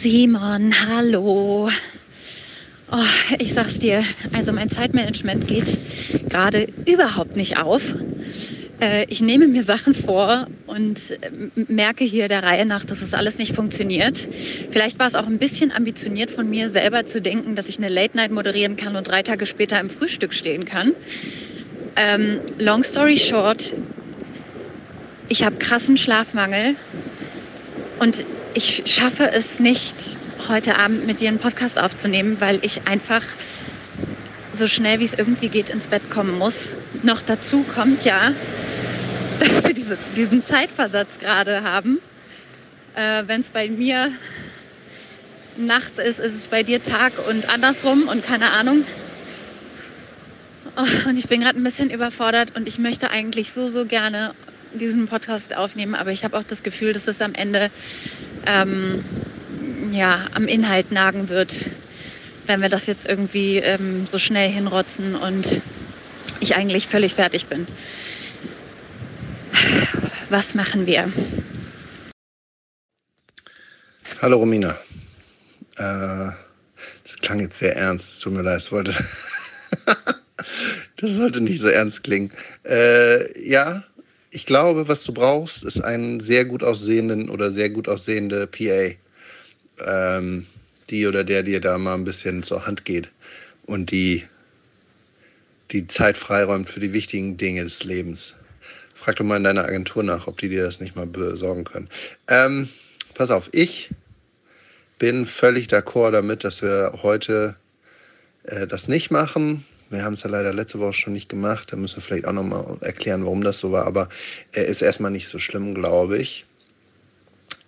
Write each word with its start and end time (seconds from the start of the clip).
Simon, 0.00 0.72
hallo. 0.86 1.68
Oh, 2.92 2.96
ich 3.40 3.52
sag's 3.52 3.80
dir, 3.80 4.04
also 4.32 4.52
mein 4.52 4.70
Zeitmanagement 4.70 5.48
geht 5.48 5.76
gerade 6.30 6.68
überhaupt 6.86 7.34
nicht 7.34 7.58
auf. 7.58 7.96
Äh, 8.80 9.06
ich 9.08 9.20
nehme 9.22 9.48
mir 9.48 9.64
Sachen 9.64 9.94
vor 9.94 10.46
und 10.68 11.18
äh, 11.20 11.62
merke 11.66 12.04
hier 12.04 12.28
der 12.28 12.44
Reihe 12.44 12.64
nach, 12.64 12.84
dass 12.84 13.02
es 13.02 13.12
alles 13.12 13.38
nicht 13.38 13.56
funktioniert. 13.56 14.28
Vielleicht 14.70 15.00
war 15.00 15.08
es 15.08 15.16
auch 15.16 15.26
ein 15.26 15.38
bisschen 15.38 15.72
ambitioniert 15.72 16.30
von 16.30 16.48
mir, 16.48 16.68
selber 16.70 17.04
zu 17.04 17.20
denken, 17.20 17.56
dass 17.56 17.68
ich 17.68 17.78
eine 17.78 17.88
Late 17.88 18.16
Night 18.16 18.30
moderieren 18.30 18.76
kann 18.76 18.94
und 18.94 19.08
drei 19.08 19.24
Tage 19.24 19.46
später 19.46 19.80
im 19.80 19.90
Frühstück 19.90 20.32
stehen 20.32 20.64
kann. 20.64 20.92
Ähm, 21.96 22.38
long 22.58 22.84
story 22.84 23.18
short, 23.18 23.74
ich 25.28 25.42
habe 25.42 25.56
krassen 25.56 25.96
Schlafmangel 25.96 26.76
und 27.98 28.24
ich 28.58 28.82
schaffe 28.86 29.30
es 29.30 29.60
nicht, 29.60 30.18
heute 30.48 30.78
Abend 30.78 31.06
mit 31.06 31.20
dir 31.20 31.28
einen 31.28 31.38
Podcast 31.38 31.78
aufzunehmen, 31.78 32.40
weil 32.40 32.58
ich 32.62 32.88
einfach 32.88 33.22
so 34.52 34.66
schnell 34.66 34.98
wie 34.98 35.04
es 35.04 35.14
irgendwie 35.14 35.48
geht 35.48 35.68
ins 35.68 35.86
Bett 35.86 36.10
kommen 36.10 36.36
muss. 36.36 36.74
Noch 37.04 37.22
dazu 37.22 37.62
kommt 37.62 38.04
ja, 38.04 38.32
dass 39.38 39.62
wir 39.62 39.74
diese, 39.74 39.96
diesen 40.16 40.42
Zeitversatz 40.42 41.18
gerade 41.18 41.62
haben. 41.62 42.00
Äh, 42.96 43.22
Wenn 43.28 43.42
es 43.42 43.50
bei 43.50 43.68
mir 43.68 44.10
Nacht 45.56 46.00
ist, 46.00 46.18
ist 46.18 46.34
es 46.34 46.48
bei 46.48 46.64
dir 46.64 46.82
Tag 46.82 47.12
und 47.28 47.48
andersrum 47.48 48.08
und 48.08 48.24
keine 48.24 48.50
Ahnung. 48.50 48.84
Oh, 50.76 51.08
und 51.08 51.16
ich 51.16 51.28
bin 51.28 51.42
gerade 51.42 51.60
ein 51.60 51.64
bisschen 51.64 51.90
überfordert 51.90 52.56
und 52.56 52.66
ich 52.66 52.80
möchte 52.80 53.12
eigentlich 53.12 53.52
so, 53.52 53.68
so 53.70 53.86
gerne 53.86 54.34
diesen 54.74 55.06
Podcast 55.06 55.56
aufnehmen, 55.56 55.94
aber 55.94 56.10
ich 56.10 56.24
habe 56.24 56.36
auch 56.36 56.44
das 56.44 56.64
Gefühl, 56.64 56.92
dass 56.92 57.06
es 57.06 57.22
am 57.22 57.34
Ende 57.34 57.70
ähm, 58.48 59.04
ja, 59.92 60.26
am 60.34 60.48
Inhalt 60.48 60.90
nagen 60.90 61.28
wird, 61.28 61.70
wenn 62.46 62.62
wir 62.62 62.70
das 62.70 62.86
jetzt 62.86 63.06
irgendwie 63.06 63.58
ähm, 63.58 64.06
so 64.06 64.18
schnell 64.18 64.50
hinrotzen 64.50 65.14
und 65.14 65.60
ich 66.40 66.56
eigentlich 66.56 66.88
völlig 66.88 67.14
fertig 67.14 67.46
bin. 67.46 67.68
Was 70.30 70.54
machen 70.54 70.86
wir? 70.86 71.12
Hallo 74.22 74.38
Romina. 74.38 74.78
Äh, 75.76 76.30
das 77.04 77.16
klang 77.20 77.40
jetzt 77.40 77.58
sehr 77.58 77.76
ernst. 77.76 78.14
Es 78.14 78.18
tut 78.20 78.32
mir 78.32 78.42
leid, 78.42 78.60
es 78.60 78.72
wollte. 78.72 78.94
das 80.96 81.10
sollte 81.10 81.40
nicht 81.40 81.60
so 81.60 81.68
ernst 81.68 82.02
klingen. 82.02 82.32
Äh, 82.64 83.48
ja, 83.48 83.84
ich 84.30 84.46
glaube, 84.46 84.88
was 84.88 85.04
du 85.04 85.12
brauchst, 85.12 85.64
ist 85.64 85.80
einen 85.80 86.20
sehr 86.20 86.44
gut 86.44 86.62
aussehenden 86.62 87.30
oder 87.30 87.50
sehr 87.50 87.70
gut 87.70 87.88
aussehende 87.88 88.46
PA 88.46 88.94
ähm, 89.80 90.46
die 90.90 91.06
oder 91.06 91.24
der 91.24 91.42
dir 91.42 91.60
da 91.60 91.78
mal 91.78 91.94
ein 91.94 92.04
bisschen 92.04 92.42
zur 92.42 92.66
Hand 92.66 92.84
geht 92.84 93.10
und 93.66 93.90
die 93.90 94.24
die 95.70 95.86
Zeit 95.86 96.16
freiräumt 96.16 96.70
für 96.70 96.80
die 96.80 96.94
wichtigen 96.94 97.36
Dinge 97.36 97.62
des 97.62 97.84
Lebens. 97.84 98.34
Frag 98.94 99.16
doch 99.16 99.24
mal 99.24 99.36
in 99.36 99.44
deiner 99.44 99.64
Agentur 99.64 100.02
nach, 100.02 100.26
ob 100.26 100.38
die 100.38 100.48
dir 100.48 100.64
das 100.64 100.80
nicht 100.80 100.96
mal 100.96 101.06
besorgen 101.06 101.64
können. 101.64 101.88
Ähm, 102.26 102.70
pass 103.12 103.30
auf, 103.30 103.50
ich 103.52 103.90
bin 104.98 105.26
völlig 105.26 105.68
d'accord 105.68 106.12
damit, 106.12 106.42
dass 106.42 106.62
wir 106.62 107.00
heute 107.02 107.56
äh, 108.44 108.66
das 108.66 108.88
nicht 108.88 109.10
machen. 109.10 109.64
Wir 109.90 110.04
haben 110.04 110.14
es 110.14 110.22
ja 110.22 110.30
leider 110.30 110.52
letzte 110.52 110.80
Woche 110.80 110.92
schon 110.92 111.12
nicht 111.14 111.28
gemacht. 111.28 111.72
Da 111.72 111.76
müssen 111.76 111.96
wir 111.96 112.02
vielleicht 112.02 112.26
auch 112.26 112.32
nochmal 112.32 112.76
erklären, 112.80 113.24
warum 113.24 113.42
das 113.42 113.58
so 113.58 113.72
war. 113.72 113.86
Aber 113.86 114.08
er 114.52 114.66
ist 114.66 114.82
erstmal 114.82 115.10
nicht 115.10 115.28
so 115.28 115.38
schlimm, 115.38 115.74
glaube 115.74 116.18
ich 116.18 116.44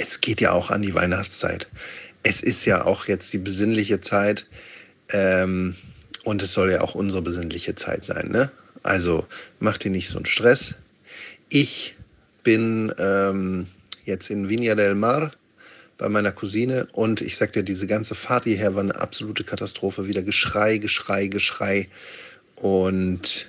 es 0.01 0.21
geht 0.21 0.41
ja 0.41 0.53
auch 0.53 0.71
an 0.71 0.83
die 0.83 0.95
Weihnachtszeit. 0.95 1.67
Es 2.23 2.43
ist 2.43 2.65
ja 2.65 2.85
auch 2.85 3.07
jetzt 3.07 3.33
die 3.33 3.39
besinnliche 3.39 4.01
Zeit 4.01 4.47
ähm, 5.11 5.75
und 6.25 6.43
es 6.43 6.53
soll 6.53 6.71
ja 6.71 6.81
auch 6.81 6.95
unsere 6.95 7.23
besinnliche 7.23 7.75
Zeit 7.75 8.05
sein. 8.05 8.29
Ne? 8.31 8.51
Also 8.83 9.27
mach 9.59 9.79
dir 9.79 9.91
nicht 9.91 10.09
so 10.09 10.19
einen 10.19 10.27
Stress. 10.27 10.75
Ich 11.49 11.97
bin 12.43 12.93
ähm, 12.99 13.67
jetzt 14.05 14.31
in 14.31 14.49
Viña 14.49 14.75
del 14.75 14.95
Mar 14.95 15.31
bei 16.01 16.09
meiner 16.09 16.33
Cousine 16.33 16.89
und 16.93 17.21
ich 17.21 17.37
sag 17.37 17.53
dir, 17.53 17.63
diese 17.63 17.87
ganze 17.87 18.15
Fahrt 18.15 18.45
hierher 18.45 18.75
war 18.75 18.83
eine 18.83 18.99
absolute 18.99 19.45
Katastrophe. 19.45 20.09
Wieder 20.09 20.23
Geschrei, 20.23 20.79
Geschrei, 20.79 21.27
Geschrei. 21.27 21.89
Und 22.57 23.47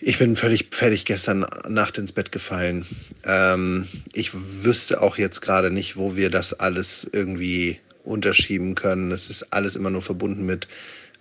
ich 0.00 0.18
bin 0.18 0.36
völlig 0.36 0.68
fertig 0.70 1.04
gestern 1.04 1.44
Nacht 1.68 1.98
ins 1.98 2.12
Bett 2.12 2.32
gefallen. 2.32 2.86
Ähm, 3.24 3.88
ich 4.14 4.30
wüsste 4.32 5.02
auch 5.02 5.18
jetzt 5.18 5.42
gerade 5.42 5.70
nicht, 5.70 5.96
wo 5.96 6.16
wir 6.16 6.30
das 6.30 6.54
alles 6.54 7.06
irgendwie 7.12 7.78
unterschieben 8.02 8.74
können. 8.74 9.12
Es 9.12 9.28
ist 9.28 9.52
alles 9.52 9.76
immer 9.76 9.90
nur 9.90 10.02
verbunden 10.02 10.46
mit, 10.46 10.66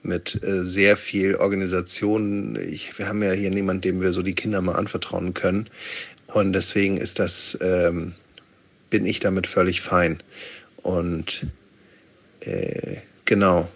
mit 0.03 0.41
äh, 0.41 0.63
sehr 0.63 0.95
viel 0.95 1.35
Organisation. 1.35 2.55
Ich, 2.55 2.97
wir 2.97 3.09
haben 3.09 3.21
ja 3.21 3.33
hier 3.33 3.51
niemanden, 3.51 3.81
dem 3.81 3.99
wir 3.99 4.13
so 4.13 4.21
die 4.21 4.35
Kinder 4.35 4.61
mal 4.61 4.75
anvertrauen 4.75 5.33
können. 5.33 5.69
Und 6.27 6.53
deswegen 6.53 6.95
ist 6.95 7.19
das, 7.19 7.57
ähm, 7.59 8.13
bin 8.93 9.07
ich 9.07 9.19
damit 9.19 9.47
völlig 9.47 9.81
fein. 9.81 10.21
Und 10.83 11.47
äh, 12.41 12.97
genau. 13.25 13.67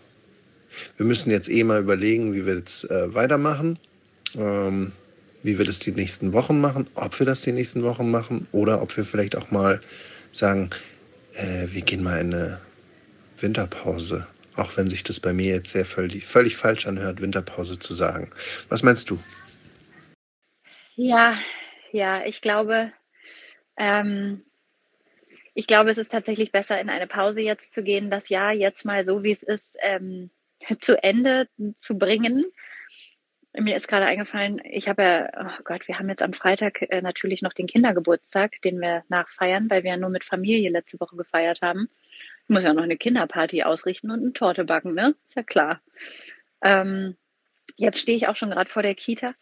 Wir 0.95 1.07
müssen 1.07 1.31
jetzt 1.31 1.49
eh 1.49 1.63
mal 1.63 1.81
überlegen, 1.81 2.35
wie 2.35 2.45
wir 2.45 2.55
jetzt 2.55 2.89
äh, 2.91 3.13
weitermachen 3.15 3.79
ähm, 4.35 4.91
wie 5.43 5.57
wir 5.57 5.65
das 5.65 5.79
die 5.79 5.91
nächsten 5.91 6.33
Wochen 6.33 6.59
machen, 6.59 6.89
ob 6.95 7.17
wir 7.19 7.25
das 7.25 7.41
die 7.41 7.51
nächsten 7.51 7.83
Wochen 7.83 8.11
machen 8.11 8.47
oder 8.51 8.81
ob 8.81 8.95
wir 8.97 9.05
vielleicht 9.05 9.35
auch 9.35 9.51
mal 9.51 9.81
sagen, 10.31 10.69
äh, 11.33 11.67
wir 11.71 11.81
gehen 11.81 12.03
mal 12.03 12.19
in 12.19 12.33
eine 12.33 12.61
Winterpause. 13.39 14.27
Auch 14.55 14.75
wenn 14.75 14.89
sich 14.89 15.03
das 15.03 15.19
bei 15.19 15.33
mir 15.33 15.55
jetzt 15.55 15.71
sehr 15.71 15.85
völlig, 15.85 16.25
völlig 16.25 16.57
falsch 16.57 16.87
anhört, 16.87 17.21
Winterpause 17.21 17.77
zu 17.77 17.93
sagen. 17.93 18.29
Was 18.69 18.81
meinst 18.81 19.09
du? 19.09 19.19
Ja, 20.95 21.37
ja, 21.91 22.25
ich 22.25 22.41
glaube, 22.41 22.91
ähm, 23.77 24.41
ich 25.57 25.67
glaube, 25.67 25.89
es 25.89 25.97
ist 25.97 26.11
tatsächlich 26.11 26.51
besser, 26.51 26.79
in 26.79 26.89
eine 26.89 27.07
Pause 27.07 27.41
jetzt 27.41 27.73
zu 27.73 27.83
gehen, 27.83 28.11
das 28.11 28.29
Jahr 28.29 28.53
jetzt 28.53 28.85
mal 28.85 29.03
so, 29.05 29.23
wie 29.23 29.31
es 29.31 29.43
ist, 29.43 29.77
ähm, 29.81 30.29
zu 30.79 31.01
Ende 31.01 31.49
zu 31.75 31.97
bringen 31.97 32.45
mir 33.59 33.75
ist 33.75 33.87
gerade 33.87 34.05
eingefallen, 34.05 34.61
ich 34.63 34.87
habe 34.87 35.03
ja, 35.03 35.29
oh 35.39 35.61
Gott, 35.63 35.87
wir 35.87 35.97
haben 35.97 36.09
jetzt 36.09 36.21
am 36.21 36.33
Freitag 36.33 36.81
äh, 36.81 37.01
natürlich 37.01 37.41
noch 37.41 37.53
den 37.53 37.67
Kindergeburtstag, 37.67 38.61
den 38.61 38.79
wir 38.79 39.03
nachfeiern, 39.09 39.69
weil 39.69 39.83
wir 39.83 39.91
ja 39.91 39.97
nur 39.97 40.09
mit 40.09 40.23
Familie 40.23 40.69
letzte 40.69 40.99
Woche 40.99 41.15
gefeiert 41.15 41.61
haben. 41.61 41.89
Ich 42.43 42.49
muss 42.49 42.63
ja 42.63 42.73
noch 42.73 42.83
eine 42.83 42.97
Kinderparty 42.97 43.63
ausrichten 43.63 44.11
und 44.11 44.21
eine 44.21 44.33
Torte 44.33 44.63
backen, 44.63 44.93
ne? 44.93 45.15
Ist 45.27 45.35
ja 45.35 45.43
klar. 45.43 45.81
Ähm, 46.61 47.17
jetzt 47.75 47.99
stehe 47.99 48.17
ich 48.17 48.27
auch 48.27 48.35
schon 48.35 48.51
gerade 48.51 48.69
vor 48.69 48.83
der 48.83 48.95
Kita. 48.95 49.33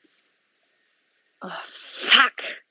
Oh, 1.41 1.49
fuck. 1.63 2.64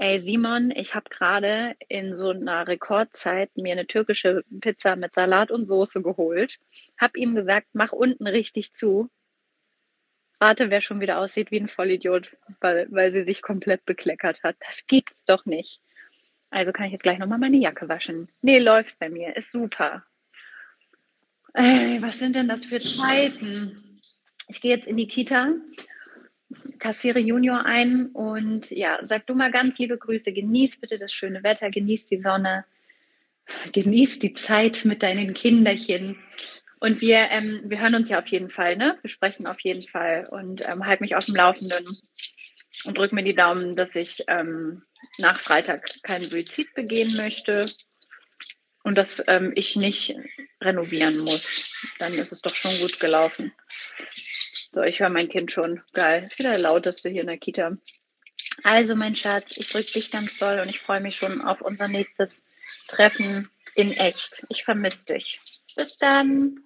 Ey, 0.00 0.20
Simon, 0.20 0.70
ich 0.70 0.94
habe 0.94 1.10
gerade 1.10 1.74
in 1.88 2.14
so 2.14 2.30
einer 2.30 2.68
Rekordzeit 2.68 3.50
mir 3.56 3.72
eine 3.72 3.88
türkische 3.88 4.44
Pizza 4.60 4.94
mit 4.94 5.12
Salat 5.12 5.50
und 5.50 5.66
Soße 5.66 6.02
geholt. 6.02 6.60
Hab 6.96 7.16
ihm 7.16 7.34
gesagt, 7.34 7.66
mach 7.72 7.90
unten 7.90 8.28
richtig 8.28 8.72
zu 8.72 9.10
Rate, 10.40 10.70
wer 10.70 10.80
schon 10.80 11.00
wieder 11.00 11.18
aussieht 11.18 11.50
wie 11.50 11.58
ein 11.58 11.66
Vollidiot, 11.66 12.36
weil, 12.60 12.86
weil 12.90 13.12
sie 13.12 13.24
sich 13.24 13.42
komplett 13.42 13.84
bekleckert 13.84 14.44
hat. 14.44 14.54
Das 14.60 14.86
gibt's 14.86 15.24
doch 15.24 15.46
nicht. 15.46 15.82
Also 16.50 16.70
kann 16.70 16.86
ich 16.86 16.92
jetzt 16.92 17.02
gleich 17.02 17.18
nochmal 17.18 17.38
meine 17.38 17.56
Jacke 17.56 17.88
waschen. 17.88 18.28
Nee, 18.40 18.60
läuft 18.60 19.00
bei 19.00 19.08
mir. 19.08 19.36
Ist 19.36 19.50
super. 19.50 20.04
Ey, 21.54 22.00
was 22.00 22.20
sind 22.20 22.36
denn 22.36 22.46
das 22.46 22.64
für 22.64 22.78
Zeiten? 22.78 24.00
Ich 24.46 24.60
gehe 24.60 24.74
jetzt 24.74 24.86
in 24.86 24.96
die 24.96 25.08
Kita, 25.08 25.54
kassiere 26.78 27.18
Junior 27.18 27.64
ein 27.64 28.06
und 28.06 28.70
ja, 28.70 28.98
sag 29.02 29.26
du 29.26 29.34
mal 29.34 29.50
ganz 29.50 29.78
liebe 29.78 29.98
Grüße. 29.98 30.32
Genieß 30.32 30.80
bitte 30.80 30.98
das 30.98 31.12
schöne 31.12 31.42
Wetter, 31.42 31.70
genieß 31.70 32.06
die 32.06 32.20
Sonne, 32.20 32.64
genieß 33.72 34.18
die 34.18 34.34
Zeit 34.34 34.84
mit 34.84 35.02
deinen 35.02 35.34
Kinderchen. 35.34 36.18
Und 36.80 37.00
wir, 37.00 37.28
ähm, 37.30 37.62
wir 37.64 37.80
hören 37.80 37.96
uns 37.96 38.08
ja 38.08 38.20
auf 38.20 38.28
jeden 38.28 38.50
Fall, 38.50 38.76
ne? 38.76 38.98
Wir 39.02 39.10
sprechen 39.10 39.46
auf 39.46 39.60
jeden 39.60 39.82
Fall 39.82 40.28
und 40.30 40.66
ähm, 40.68 40.86
halt 40.86 41.00
mich 41.00 41.16
auf 41.16 41.24
dem 41.24 41.34
Laufenden 41.34 41.84
und 42.84 42.96
drück 42.96 43.12
mir 43.12 43.24
die 43.24 43.34
Daumen, 43.34 43.74
dass 43.74 43.96
ich 43.96 44.24
ähm, 44.28 44.82
nach 45.18 45.40
Freitag 45.40 46.02
keinen 46.02 46.28
Suizid 46.28 46.74
begehen 46.74 47.16
möchte 47.16 47.66
und 48.84 48.94
dass 48.94 49.22
ähm, 49.26 49.52
ich 49.56 49.76
nicht 49.76 50.14
renovieren 50.60 51.18
muss. 51.18 51.74
Dann 51.98 52.14
ist 52.14 52.32
es 52.32 52.42
doch 52.42 52.54
schon 52.54 52.76
gut 52.78 53.00
gelaufen. 53.00 53.52
So, 54.78 54.84
ich 54.84 55.00
höre 55.00 55.10
mein 55.10 55.28
Kind 55.28 55.50
schon. 55.50 55.80
Geil. 55.92 56.22
Ist 56.24 56.38
wieder 56.38 56.50
der 56.50 56.60
lauteste 56.60 57.08
hier 57.08 57.22
in 57.22 57.26
der 57.26 57.36
Kita. 57.36 57.72
Also, 58.62 58.94
mein 58.94 59.16
Schatz, 59.16 59.56
ich 59.56 59.72
drücke 59.72 59.90
dich 59.90 60.12
ganz 60.12 60.38
doll 60.38 60.60
und 60.60 60.68
ich 60.68 60.78
freue 60.78 61.00
mich 61.00 61.16
schon 61.16 61.40
auf 61.40 61.62
unser 61.62 61.88
nächstes 61.88 62.44
Treffen 62.86 63.48
in 63.74 63.90
echt. 63.90 64.46
Ich 64.50 64.62
vermisse 64.62 65.06
dich. 65.06 65.40
Bis 65.74 65.98
dann. 65.98 66.60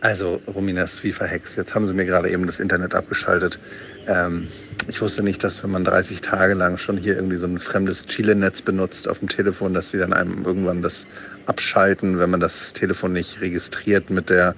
Also, 0.00 0.42
Romina 0.48 0.82
ist 0.82 1.04
wie 1.04 1.12
verhext. 1.12 1.56
Jetzt 1.56 1.76
haben 1.76 1.86
sie 1.86 1.94
mir 1.94 2.06
gerade 2.06 2.28
eben 2.28 2.44
das 2.44 2.58
Internet 2.58 2.92
abgeschaltet. 2.92 3.60
Ähm, 4.08 4.48
ich 4.88 5.00
wusste 5.00 5.22
nicht, 5.22 5.44
dass 5.44 5.62
wenn 5.62 5.70
man 5.70 5.84
30 5.84 6.22
Tage 6.22 6.54
lang 6.54 6.76
schon 6.76 6.96
hier 6.96 7.14
irgendwie 7.14 7.36
so 7.36 7.46
ein 7.46 7.60
fremdes 7.60 8.06
Chile-Netz 8.06 8.62
benutzt 8.62 9.06
auf 9.06 9.20
dem 9.20 9.28
Telefon, 9.28 9.74
dass 9.74 9.90
sie 9.90 9.98
dann 9.98 10.12
einem 10.12 10.44
irgendwann 10.44 10.82
das 10.82 11.06
abschalten, 11.46 12.18
wenn 12.18 12.30
man 12.30 12.40
das 12.40 12.72
Telefon 12.72 13.12
nicht 13.12 13.40
registriert 13.40 14.10
mit 14.10 14.28
der, 14.28 14.56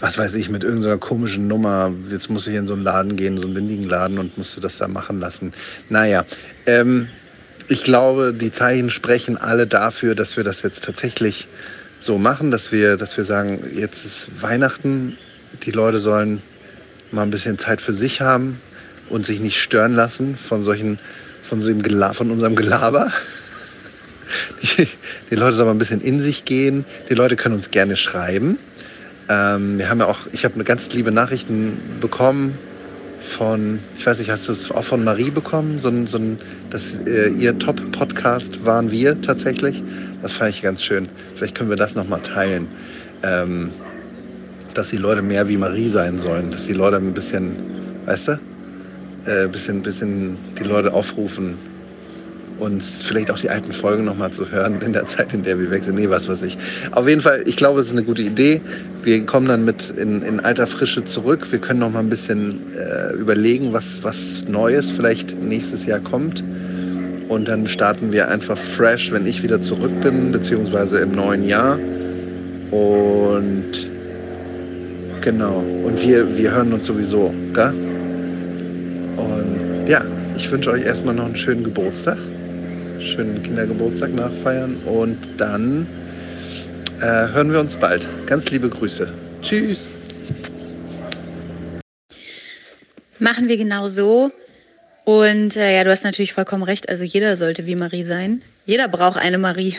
was 0.00 0.18
weiß 0.18 0.34
ich, 0.34 0.50
mit 0.50 0.62
irgendeiner 0.62 0.98
komischen 0.98 1.48
Nummer. 1.48 1.92
Jetzt 2.10 2.28
muss 2.28 2.46
ich 2.46 2.54
in 2.54 2.66
so 2.66 2.74
einen 2.74 2.82
Laden 2.82 3.16
gehen, 3.16 3.38
so 3.38 3.46
einen 3.46 3.56
windigen 3.56 3.84
Laden 3.84 4.18
und 4.18 4.36
musste 4.36 4.60
das 4.60 4.78
da 4.78 4.88
machen 4.88 5.20
lassen. 5.20 5.52
Naja, 5.88 6.24
ähm, 6.66 7.08
ich 7.68 7.82
glaube, 7.82 8.34
die 8.34 8.52
Zeichen 8.52 8.90
sprechen 8.90 9.36
alle 9.36 9.66
dafür, 9.66 10.14
dass 10.14 10.36
wir 10.36 10.44
das 10.44 10.62
jetzt 10.62 10.84
tatsächlich 10.84 11.48
so 12.00 12.18
machen, 12.18 12.50
dass 12.50 12.70
wir, 12.72 12.96
dass 12.96 13.16
wir 13.16 13.24
sagen, 13.24 13.62
jetzt 13.74 14.04
ist 14.04 14.30
Weihnachten, 14.40 15.16
die 15.64 15.70
Leute 15.70 15.98
sollen 15.98 16.42
mal 17.10 17.22
ein 17.22 17.30
bisschen 17.30 17.58
Zeit 17.58 17.80
für 17.80 17.94
sich 17.94 18.20
haben 18.20 18.60
und 19.08 19.26
sich 19.26 19.40
nicht 19.40 19.60
stören 19.60 19.94
lassen 19.94 20.36
von 20.36 20.62
solchen, 20.62 20.98
von, 21.42 21.60
so 21.60 21.72
von 22.12 22.30
unserem 22.30 22.56
Gelaber. 22.56 23.12
Die, 24.60 24.88
die, 25.30 25.36
Leute 25.36 25.54
sollen 25.54 25.68
mal 25.68 25.74
ein 25.74 25.78
bisschen 25.78 26.00
in 26.00 26.20
sich 26.20 26.44
gehen. 26.44 26.84
Die 27.08 27.14
Leute 27.14 27.36
können 27.36 27.54
uns 27.54 27.70
gerne 27.70 27.96
schreiben. 27.96 28.58
Ähm, 29.28 29.78
wir 29.78 29.88
haben 29.88 30.00
ja 30.00 30.06
auch, 30.06 30.20
ich 30.32 30.44
habe 30.44 30.54
eine 30.54 30.64
ganz 30.64 30.92
liebe 30.92 31.10
Nachrichten 31.10 31.98
bekommen 32.00 32.56
von, 33.20 33.80
ich 33.98 34.06
weiß 34.06 34.18
nicht, 34.18 34.30
hast 34.30 34.48
du 34.48 34.52
es 34.52 34.70
auch 34.70 34.84
von 34.84 35.02
Marie 35.02 35.30
bekommen? 35.30 35.78
So 35.78 35.88
ein, 35.88 36.06
so 36.06 36.18
ein, 36.18 36.38
das, 36.70 36.82
äh, 37.06 37.28
ihr 37.30 37.58
Top-Podcast 37.58 38.64
waren 38.64 38.90
wir 38.90 39.20
tatsächlich. 39.20 39.82
Das 40.22 40.32
fand 40.32 40.50
ich 40.50 40.62
ganz 40.62 40.82
schön. 40.82 41.08
Vielleicht 41.34 41.54
können 41.54 41.70
wir 41.70 41.76
das 41.76 41.94
nochmal 41.94 42.20
teilen. 42.22 42.68
Ähm, 43.22 43.72
dass 44.74 44.90
die 44.90 44.96
Leute 44.98 45.22
mehr 45.22 45.48
wie 45.48 45.56
Marie 45.56 45.88
sein 45.88 46.20
sollen. 46.20 46.50
Dass 46.50 46.66
die 46.66 46.74
Leute 46.74 46.96
ein 46.96 47.14
bisschen, 47.14 47.56
weißt 48.06 48.28
du, 48.28 48.40
äh, 49.26 49.48
bisschen, 49.48 49.82
bisschen 49.82 50.38
die 50.58 50.64
Leute 50.64 50.92
aufrufen, 50.92 51.58
und 52.58 52.82
vielleicht 52.82 53.30
auch 53.30 53.38
die 53.38 53.50
alten 53.50 53.72
Folgen 53.72 54.04
nochmal 54.04 54.30
zu 54.30 54.50
hören 54.50 54.80
in 54.80 54.92
der 54.92 55.06
Zeit, 55.06 55.32
in 55.32 55.42
der 55.42 55.58
wir 55.58 55.70
weg 55.70 55.84
sind. 55.84 55.96
Nee, 55.96 56.08
was 56.08 56.28
weiß 56.28 56.42
ich. 56.42 56.56
Auf 56.92 57.08
jeden 57.08 57.20
Fall, 57.20 57.42
ich 57.46 57.56
glaube, 57.56 57.80
es 57.80 57.88
ist 57.88 57.92
eine 57.92 58.04
gute 58.04 58.22
Idee. 58.22 58.60
Wir 59.02 59.24
kommen 59.26 59.48
dann 59.48 59.64
mit 59.64 59.90
in, 59.90 60.22
in 60.22 60.40
alter 60.40 60.66
Frische 60.66 61.04
zurück. 61.04 61.46
Wir 61.50 61.58
können 61.58 61.80
noch 61.80 61.90
mal 61.90 62.00
ein 62.00 62.10
bisschen 62.10 62.60
äh, 62.74 63.14
überlegen, 63.14 63.72
was, 63.72 63.84
was 64.02 64.16
Neues 64.48 64.90
vielleicht 64.90 65.38
nächstes 65.40 65.86
Jahr 65.86 66.00
kommt. 66.00 66.42
Und 67.28 67.48
dann 67.48 67.66
starten 67.66 68.12
wir 68.12 68.28
einfach 68.28 68.56
fresh, 68.56 69.12
wenn 69.12 69.26
ich 69.26 69.42
wieder 69.42 69.60
zurück 69.60 70.00
bin, 70.00 70.32
beziehungsweise 70.32 71.00
im 71.00 71.12
neuen 71.12 71.46
Jahr. 71.46 71.78
Und 72.70 73.90
genau. 75.20 75.62
Und 75.84 76.00
wir, 76.00 76.36
wir 76.36 76.52
hören 76.52 76.72
uns 76.72 76.86
sowieso, 76.86 77.34
gell? 77.52 77.74
Und 79.16 79.86
ja, 79.88 80.04
ich 80.36 80.50
wünsche 80.50 80.70
euch 80.70 80.84
erstmal 80.84 81.14
noch 81.14 81.26
einen 81.26 81.36
schönen 81.36 81.64
Geburtstag 81.64 82.18
schönen 83.06 83.42
Kindergeburtstag 83.42 84.12
nachfeiern 84.14 84.76
und 84.84 85.18
dann 85.38 85.86
äh, 87.00 87.04
hören 87.04 87.52
wir 87.52 87.60
uns 87.60 87.76
bald. 87.76 88.06
Ganz 88.26 88.50
liebe 88.50 88.68
Grüße. 88.68 89.08
Tschüss. 89.42 89.88
Machen 93.18 93.48
wir 93.48 93.56
genau 93.56 93.88
so. 93.88 94.30
Und 95.04 95.56
äh, 95.56 95.76
ja, 95.76 95.84
du 95.84 95.90
hast 95.90 96.04
natürlich 96.04 96.32
vollkommen 96.32 96.64
recht. 96.64 96.88
Also 96.88 97.04
jeder 97.04 97.36
sollte 97.36 97.66
wie 97.66 97.76
Marie 97.76 98.02
sein. 98.02 98.42
Jeder 98.64 98.88
braucht 98.88 99.18
eine 99.18 99.38
Marie. 99.38 99.76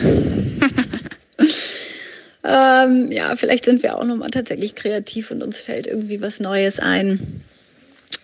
ähm, 2.44 3.12
ja, 3.12 3.36
vielleicht 3.36 3.66
sind 3.66 3.82
wir 3.82 3.98
auch 3.98 4.04
nochmal 4.04 4.30
tatsächlich 4.30 4.74
kreativ 4.74 5.30
und 5.30 5.42
uns 5.42 5.60
fällt 5.60 5.86
irgendwie 5.86 6.22
was 6.22 6.40
Neues 6.40 6.80
ein. 6.80 7.42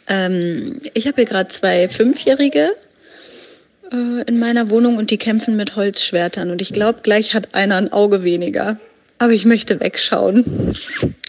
Ähm, 0.08 0.80
ich 0.94 1.06
habe 1.06 1.16
hier 1.16 1.26
gerade 1.26 1.48
zwei 1.48 1.88
Fünfjährige 1.88 2.70
äh, 3.94 4.22
in 4.26 4.38
meiner 4.38 4.70
Wohnung 4.70 4.96
und 4.96 5.10
die 5.10 5.18
kämpfen 5.18 5.56
mit 5.56 5.76
Holzschwertern. 5.76 6.50
Und 6.50 6.60
ich 6.60 6.72
glaube, 6.72 7.00
gleich 7.02 7.34
hat 7.34 7.54
einer 7.54 7.76
ein 7.76 7.92
Auge 7.92 8.24
weniger. 8.24 8.78
Aber 9.18 9.32
ich 9.32 9.44
möchte 9.44 9.80
wegschauen. 9.80 10.74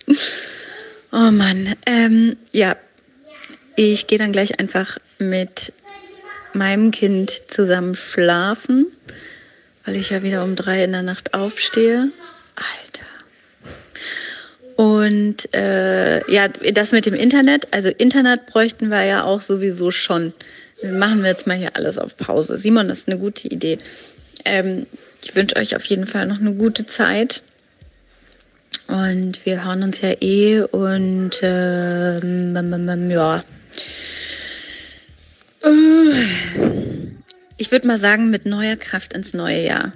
oh 1.12 1.32
Mann. 1.32 1.76
Ähm, 1.86 2.38
ja, 2.52 2.76
ich 3.76 4.08
gehe 4.08 4.18
dann 4.18 4.32
gleich 4.32 4.60
einfach 4.60 4.98
mit 5.20 5.74
meinem 6.54 6.92
Kind 6.92 7.44
zusammen 7.48 7.96
schlafen, 7.96 8.88
weil 9.86 9.96
ich 9.96 10.10
ja 10.10 10.24
wieder 10.24 10.44
um 10.44 10.56
drei 10.56 10.84
in 10.84 10.94
der 10.94 11.04
Nacht 11.04 11.34
aufstehe. 11.34 12.12
Alter. 12.56 13.06
Und 14.76 15.54
äh, 15.56 16.30
ja, 16.32 16.48
das 16.48 16.92
mit 16.92 17.06
dem 17.06 17.14
Internet, 17.14 17.74
also 17.74 17.90
Internet 17.90 18.46
bräuchten 18.48 18.90
wir 18.90 19.04
ja 19.04 19.24
auch 19.24 19.42
sowieso 19.42 19.92
schon 19.92 20.34
machen 20.92 21.22
wir 21.22 21.30
jetzt 21.30 21.48
mal 21.48 21.58
hier 21.58 21.76
alles 21.76 21.98
auf 21.98 22.18
Pause. 22.18 22.58
Simon, 22.58 22.88
das 22.88 23.00
ist 23.00 23.08
eine 23.08 23.18
gute 23.18 23.48
Idee. 23.48 23.78
Ähm, 24.46 24.86
ich 25.24 25.36
wünsche 25.36 25.56
euch 25.56 25.76
auf 25.76 25.86
jeden 25.86 26.06
Fall 26.06 26.28
noch 26.28 26.40
eine 26.40 26.54
gute 26.54 26.86
Zeit. 26.86 27.42
Und 28.88 29.46
wir 29.46 29.66
hören 29.66 29.84
uns 29.84 30.02
ja 30.02 30.14
eh 30.22 30.62
und 30.62 31.40
ähm, 31.42 33.10
ja. 33.10 33.42
Ich 37.58 37.72
würde 37.72 37.88
mal 37.88 37.98
sagen, 37.98 38.30
mit 38.30 38.46
neuer 38.46 38.76
Kraft 38.76 39.14
ins 39.14 39.34
neue 39.34 39.66
Jahr. 39.66 39.94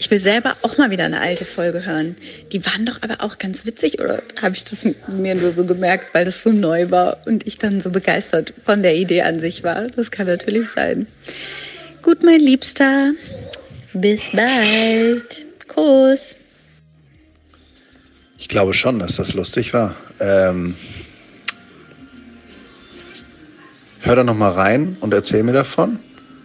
Ich 0.00 0.10
will 0.12 0.20
selber 0.20 0.56
auch 0.62 0.78
mal 0.78 0.90
wieder 0.90 1.04
eine 1.04 1.20
alte 1.20 1.44
Folge 1.44 1.84
hören. 1.84 2.14
Die 2.52 2.64
waren 2.64 2.86
doch 2.86 2.98
aber 3.02 3.16
auch 3.24 3.38
ganz 3.38 3.66
witzig, 3.66 4.00
oder 4.00 4.22
habe 4.40 4.54
ich 4.54 4.64
das 4.64 4.86
mir 5.08 5.34
nur 5.34 5.50
so 5.50 5.64
gemerkt, 5.64 6.14
weil 6.14 6.24
das 6.24 6.42
so 6.44 6.50
neu 6.50 6.90
war 6.90 7.18
und 7.26 7.46
ich 7.46 7.58
dann 7.58 7.80
so 7.80 7.90
begeistert 7.90 8.54
von 8.64 8.82
der 8.82 8.94
Idee 8.94 9.22
an 9.22 9.40
sich 9.40 9.64
war? 9.64 9.88
Das 9.88 10.12
kann 10.12 10.28
natürlich 10.28 10.68
sein. 10.70 11.08
Gut, 12.02 12.22
mein 12.22 12.38
Liebster. 12.38 13.12
Bis 13.92 14.30
bald. 14.30 15.46
Kuss. 15.66 16.36
Ich 18.38 18.48
glaube 18.48 18.74
schon, 18.74 19.00
dass 19.00 19.16
das 19.16 19.34
lustig 19.34 19.74
war. 19.74 19.96
Ähm, 20.20 20.76
hör 24.00 24.14
da 24.14 24.22
noch 24.22 24.36
mal 24.36 24.52
rein 24.52 24.96
und 25.00 25.12
erzähl 25.12 25.42
mir 25.42 25.52
davon 25.52 25.98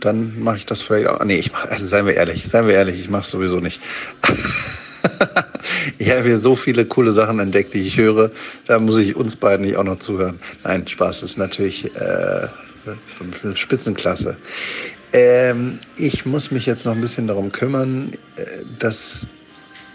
dann 0.04 0.40
mache 0.40 0.58
ich 0.58 0.66
das 0.66 0.82
vielleicht 0.82 1.08
auch. 1.08 1.24
Nee, 1.24 1.38
ich 1.38 1.52
mache, 1.52 1.70
also 1.70 1.88
seien 1.88 2.06
wir 2.06 2.16
ehrlich, 2.16 2.46
seien 2.48 2.68
wir 2.68 2.74
ehrlich, 2.74 3.00
ich 3.00 3.10
mache 3.10 3.24
es 3.24 3.30
sowieso 3.30 3.60
nicht. 3.60 3.80
ich 5.98 6.10
habe 6.12 6.24
hier 6.24 6.40
so 6.40 6.56
viele 6.56 6.86
coole 6.86 7.14
Sachen 7.14 7.40
entdeckt, 7.40 7.74
die 7.74 7.82
ich 7.82 7.98
höre. 7.98 8.32
Da 8.68 8.80
muss 8.80 8.98
ich 8.98 9.16
uns 9.16 9.36
beiden 9.36 9.66
nicht 9.66 9.78
auch 9.78 9.84
noch 9.84 10.00
zuhören. 10.00 10.40
Nein, 10.64 10.88
Spaß 10.88 11.24
ist 11.24 11.38
natürlich 11.38 11.96
äh, 11.96 12.48
Spitzenklasse. 13.56 14.36
Ähm, 15.14 15.80
ich 15.96 16.26
muss 16.26 16.52
mich 16.52 16.66
jetzt 16.66 16.86
noch 16.86 16.94
ein 16.94 17.02
bisschen 17.02 17.28
darum 17.28 17.52
kümmern, 17.52 18.12
äh, 18.36 18.46
dass 18.80 19.28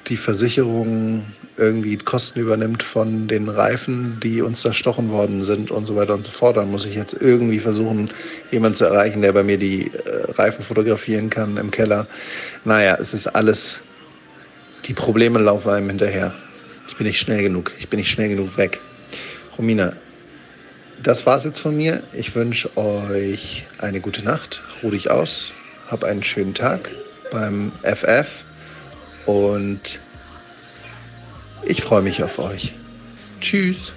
die 0.07 0.17
Versicherung 0.17 1.25
irgendwie 1.57 1.97
Kosten 1.99 2.39
übernimmt 2.41 2.83
von 2.83 3.27
den 3.27 3.49
Reifen, 3.49 4.19
die 4.23 4.41
uns 4.41 4.61
zerstochen 4.63 5.11
worden 5.11 5.45
sind 5.45 5.71
und 5.71 5.87
so 5.87 5.97
weiter 5.97 6.15
und 6.15 6.23
so 6.23 6.31
fort. 6.31 6.57
Dann 6.57 6.71
muss 6.71 6.85
ich 6.85 6.95
jetzt 6.95 7.17
irgendwie 7.21 7.59
versuchen, 7.59 8.11
jemanden 8.51 8.77
zu 8.77 8.85
erreichen, 8.85 9.23
der 9.23 9.33
bei 9.33 9.43
mir 9.43 9.59
die 9.59 9.91
äh, 9.93 10.31
Reifen 10.33 10.65
fotografieren 10.65 11.31
kann 11.31 11.57
im 11.57 11.71
Keller. 11.71 12.07
Naja, 12.65 12.97
es 13.01 13.13
ist 13.13 13.27
alles, 13.27 13.81
die 14.87 14.95
Probleme 14.95 15.41
laufen 15.41 15.71
einem 15.71 15.89
hinterher. 15.89 16.33
Ich 16.87 16.97
bin 16.97 17.07
nicht 17.07 17.21
schnell 17.21 17.43
genug. 17.43 17.73
Ich 17.79 17.89
bin 17.89 17.99
nicht 17.99 18.11
schnell 18.11 18.29
genug 18.29 18.57
weg. 18.57 18.79
Romina, 19.59 19.93
das 21.03 21.27
war's 21.27 21.45
jetzt 21.45 21.59
von 21.59 21.77
mir. 21.77 22.03
Ich 22.13 22.35
wünsche 22.35 22.75
euch 22.77 23.67
eine 23.79 24.01
gute 24.01 24.23
Nacht. 24.23 24.63
Ruh 24.83 24.91
dich 24.91 25.11
aus. 25.11 25.53
Hab 25.89 26.05
einen 26.05 26.23
schönen 26.23 26.55
Tag 26.55 26.91
beim 27.31 27.73
FF 27.83 28.48
und 29.29 30.01
ich 31.63 31.83
freue 31.83 32.01
mich 32.01 32.23
auf 32.23 32.39
euch. 32.39 32.73
Tschüss. 33.43 33.93